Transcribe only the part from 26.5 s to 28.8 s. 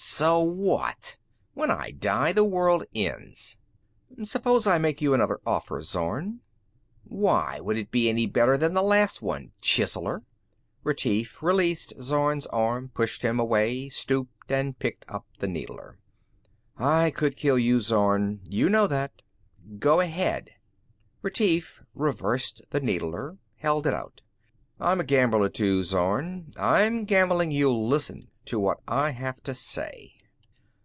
I'm gambling you'll listen to what